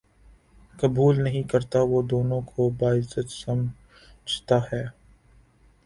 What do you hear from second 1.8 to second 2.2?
وہ